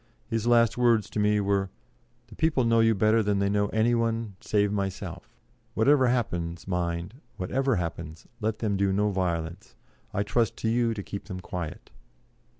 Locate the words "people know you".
2.35-2.95